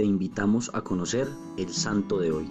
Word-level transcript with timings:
te 0.00 0.06
invitamos 0.06 0.70
a 0.72 0.80
conocer 0.80 1.28
el 1.58 1.68
santo 1.74 2.18
de 2.18 2.32
hoy. 2.32 2.48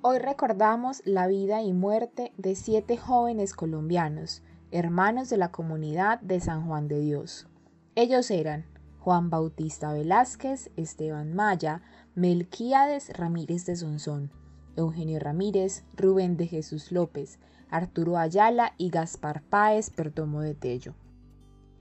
Hoy 0.00 0.18
recordamos 0.18 1.02
la 1.04 1.26
vida 1.26 1.60
y 1.60 1.74
muerte 1.74 2.32
de 2.38 2.54
siete 2.54 2.96
jóvenes 2.96 3.52
colombianos, 3.52 4.42
hermanos 4.70 5.28
de 5.28 5.36
la 5.36 5.52
comunidad 5.52 6.18
de 6.22 6.40
San 6.40 6.66
Juan 6.66 6.88
de 6.88 6.98
Dios. 6.98 7.46
Ellos 7.94 8.30
eran 8.30 8.64
Juan 9.00 9.28
Bautista 9.28 9.92
Velázquez, 9.92 10.70
Esteban 10.76 11.34
Maya, 11.34 11.82
Melquíades 12.14 13.10
Ramírez 13.12 13.66
de 13.66 13.76
Sonsón, 13.76 14.30
Eugenio 14.76 15.20
Ramírez, 15.20 15.84
Rubén 15.94 16.38
de 16.38 16.46
Jesús 16.46 16.90
López, 16.90 17.38
Arturo 17.68 18.16
Ayala 18.16 18.72
y 18.78 18.88
Gaspar 18.88 19.42
Páez 19.42 19.90
Perdomo 19.90 20.40
de 20.40 20.54
Tello. 20.54 20.94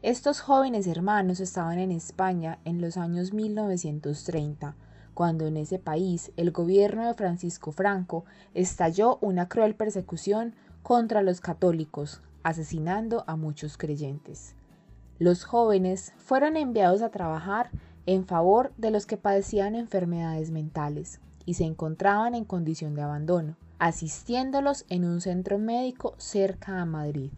Estos 0.02 0.40
jóvenes 0.40 0.88
hermanos 0.88 1.42
estaban 1.42 1.78
en 1.78 1.92
España 1.92 2.60
en 2.64 2.80
los 2.80 2.96
años 2.96 3.34
1930, 3.34 4.78
cuando 5.14 5.46
en 5.46 5.57
ese 5.57 5.78
país 5.78 6.32
el 6.38 6.52
gobierno 6.52 7.06
de 7.06 7.16
Francisco 7.16 7.74
Franco 7.74 8.24
estalló 8.54 9.18
una 9.20 9.50
cruel 9.50 9.76
persecución 9.76 10.56
contra 10.84 11.21
los 11.21 11.42
católicos, 11.42 12.21
asesinando 12.43 13.26
a 13.28 13.36
muchos 13.36 13.78
creyentes. 13.78 14.56
Los 15.18 15.43
jóvenes 15.43 16.14
fueron 16.16 16.56
enviados 16.56 17.02
a 17.02 17.12
trabajar 17.12 17.70
en 18.06 18.26
favor 18.26 18.71
de 18.78 18.92
los 18.92 19.06
que 19.06 19.18
padecían 19.18 19.76
enfermedades 19.76 20.50
mentales 20.50 21.20
y 21.46 21.56
se 21.56 21.66
encontraban 21.66 22.36
en 22.36 22.46
condición 22.46 22.96
de 22.96 23.02
abandono, 23.02 23.57
asistiéndolos 23.79 24.86
en 24.88 25.04
un 25.04 25.20
centro 25.20 25.57
médico 25.57 26.16
cerca 26.18 26.79
a 26.79 26.86
Madrid, 26.86 27.32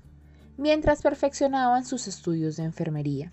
mientras 0.57 1.01
perfeccionaban 1.01 1.85
sus 1.85 2.07
estudios 2.07 2.57
de 2.57 2.63
enfermería. 2.63 3.31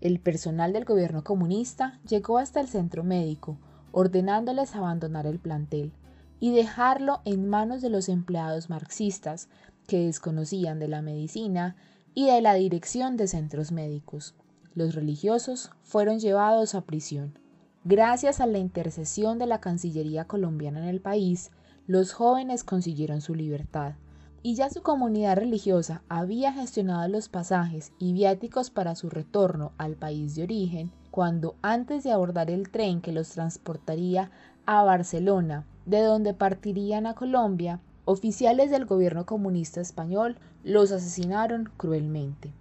El 0.00 0.18
personal 0.18 0.72
del 0.72 0.84
gobierno 0.84 1.24
comunista 1.24 2.00
llegó 2.08 2.38
hasta 2.38 2.60
el 2.60 2.68
centro 2.68 3.04
médico, 3.04 3.58
ordenándoles 3.92 4.74
abandonar 4.74 5.26
el 5.26 5.38
plantel 5.38 5.92
y 6.38 6.52
dejarlo 6.54 7.20
en 7.24 7.48
manos 7.48 7.82
de 7.82 7.90
los 7.90 8.08
empleados 8.08 8.70
marxistas 8.70 9.48
que 9.86 10.06
desconocían 10.06 10.78
de 10.78 10.88
la 10.88 11.02
medicina 11.02 11.76
y 12.14 12.26
de 12.26 12.40
la 12.40 12.54
dirección 12.54 13.16
de 13.16 13.28
centros 13.28 13.72
médicos. 13.72 14.34
Los 14.74 14.94
religiosos 14.94 15.70
fueron 15.82 16.18
llevados 16.18 16.74
a 16.74 16.82
prisión. 16.82 17.38
Gracias 17.84 18.40
a 18.40 18.46
la 18.46 18.58
intercesión 18.58 19.38
de 19.38 19.46
la 19.46 19.60
Cancillería 19.60 20.24
colombiana 20.24 20.80
en 20.80 20.88
el 20.88 21.00
país, 21.00 21.50
los 21.86 22.12
jóvenes 22.12 22.62
consiguieron 22.62 23.20
su 23.20 23.34
libertad, 23.34 23.94
y 24.42 24.54
ya 24.54 24.70
su 24.70 24.82
comunidad 24.82 25.36
religiosa 25.36 26.02
había 26.08 26.52
gestionado 26.52 27.08
los 27.08 27.28
pasajes 27.28 27.92
y 27.98 28.12
viáticos 28.12 28.70
para 28.70 28.94
su 28.94 29.10
retorno 29.10 29.72
al 29.76 29.96
país 29.96 30.34
de 30.34 30.44
origen, 30.44 30.90
cuando 31.10 31.56
antes 31.62 32.04
de 32.04 32.12
abordar 32.12 32.50
el 32.50 32.70
tren 32.70 33.00
que 33.00 33.12
los 33.12 33.30
transportaría 33.30 34.30
a 34.66 34.82
Barcelona, 34.82 35.66
de 35.84 36.00
donde 36.02 36.34
partirían 36.34 37.06
a 37.06 37.14
Colombia, 37.14 37.80
oficiales 38.04 38.70
del 38.70 38.86
gobierno 38.86 39.26
comunista 39.26 39.80
español 39.80 40.36
los 40.64 40.92
asesinaron 40.92 41.70
cruelmente. 41.76 42.52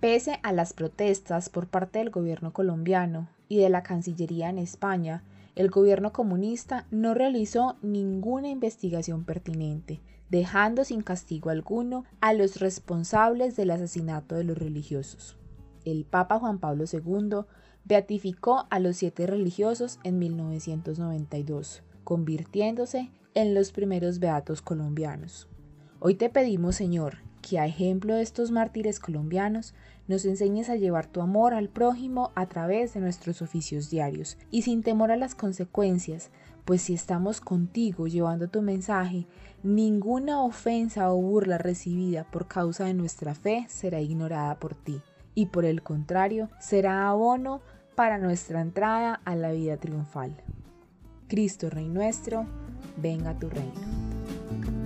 Pese 0.00 0.40
a 0.42 0.52
las 0.52 0.72
protestas 0.72 1.48
por 1.48 1.68
parte 1.68 2.00
del 2.00 2.10
gobierno 2.10 2.52
colombiano 2.52 3.28
y 3.52 3.58
de 3.58 3.68
la 3.68 3.82
Cancillería 3.82 4.48
en 4.48 4.56
España, 4.56 5.24
el 5.56 5.68
gobierno 5.68 6.10
comunista 6.10 6.86
no 6.90 7.12
realizó 7.12 7.76
ninguna 7.82 8.48
investigación 8.48 9.24
pertinente, 9.24 10.00
dejando 10.30 10.84
sin 10.84 11.02
castigo 11.02 11.50
alguno 11.50 12.06
a 12.22 12.32
los 12.32 12.60
responsables 12.60 13.54
del 13.54 13.72
asesinato 13.72 14.36
de 14.36 14.44
los 14.44 14.56
religiosos. 14.56 15.36
El 15.84 16.06
Papa 16.06 16.38
Juan 16.38 16.60
Pablo 16.60 16.84
II 16.90 17.44
beatificó 17.84 18.66
a 18.70 18.78
los 18.78 18.96
siete 18.96 19.26
religiosos 19.26 20.00
en 20.02 20.18
1992, 20.18 21.82
convirtiéndose 22.04 23.10
en 23.34 23.52
los 23.52 23.70
primeros 23.70 24.18
beatos 24.18 24.62
colombianos. 24.62 25.46
Hoy 26.00 26.14
te 26.14 26.30
pedimos, 26.30 26.76
Señor, 26.76 27.18
que 27.42 27.58
a 27.58 27.66
ejemplo 27.66 28.14
de 28.14 28.22
estos 28.22 28.50
mártires 28.50 28.98
colombianos, 28.98 29.74
nos 30.08 30.24
enseñes 30.24 30.68
a 30.70 30.76
llevar 30.76 31.06
tu 31.06 31.20
amor 31.20 31.54
al 31.54 31.68
prójimo 31.68 32.32
a 32.34 32.46
través 32.46 32.94
de 32.94 33.00
nuestros 33.00 33.42
oficios 33.42 33.90
diarios 33.90 34.38
y 34.50 34.62
sin 34.62 34.82
temor 34.82 35.10
a 35.10 35.16
las 35.16 35.34
consecuencias, 35.34 36.30
pues 36.64 36.82
si 36.82 36.94
estamos 36.94 37.40
contigo 37.40 38.06
llevando 38.06 38.48
tu 38.48 38.62
mensaje, 38.62 39.26
ninguna 39.62 40.42
ofensa 40.42 41.12
o 41.12 41.20
burla 41.20 41.58
recibida 41.58 42.24
por 42.24 42.46
causa 42.46 42.84
de 42.84 42.94
nuestra 42.94 43.34
fe 43.34 43.66
será 43.68 44.00
ignorada 44.00 44.58
por 44.58 44.74
ti, 44.74 45.00
y 45.34 45.46
por 45.46 45.64
el 45.64 45.82
contrario, 45.82 46.48
será 46.60 47.08
abono 47.08 47.60
para 47.94 48.18
nuestra 48.18 48.60
entrada 48.60 49.20
a 49.24 49.36
la 49.36 49.52
vida 49.52 49.76
triunfal. 49.76 50.36
Cristo 51.28 51.70
Rey 51.70 51.88
nuestro, 51.88 52.46
venga 52.96 53.38
tu 53.38 53.48
reino. 53.48 54.81